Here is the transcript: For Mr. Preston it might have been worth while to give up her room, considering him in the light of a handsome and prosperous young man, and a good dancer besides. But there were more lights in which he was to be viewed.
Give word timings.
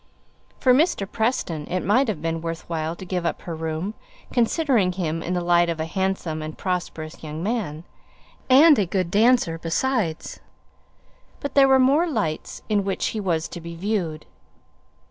For 0.59 0.73
Mr. 0.73 1.05
Preston 1.07 1.67
it 1.67 1.81
might 1.85 2.07
have 2.07 2.23
been 2.23 2.41
worth 2.41 2.67
while 2.67 2.95
to 2.95 3.05
give 3.05 3.23
up 3.23 3.43
her 3.43 3.53
room, 3.55 3.93
considering 4.33 4.93
him 4.93 5.21
in 5.21 5.35
the 5.35 5.43
light 5.43 5.69
of 5.69 5.79
a 5.79 5.85
handsome 5.85 6.41
and 6.41 6.57
prosperous 6.57 7.21
young 7.21 7.43
man, 7.43 7.83
and 8.49 8.79
a 8.79 8.87
good 8.87 9.11
dancer 9.11 9.59
besides. 9.59 10.39
But 11.39 11.53
there 11.53 11.67
were 11.67 11.77
more 11.77 12.07
lights 12.09 12.63
in 12.67 12.83
which 12.83 13.09
he 13.09 13.19
was 13.19 13.47
to 13.49 13.61
be 13.61 13.75
viewed. 13.75 14.25